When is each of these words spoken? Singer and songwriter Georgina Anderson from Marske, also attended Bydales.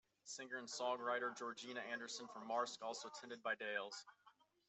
Singer 0.23 0.57
and 0.57 0.67
songwriter 0.67 1.37
Georgina 1.37 1.79
Anderson 1.91 2.27
from 2.33 2.49
Marske, 2.49 2.81
also 2.81 3.07
attended 3.09 3.43
Bydales. 3.43 4.03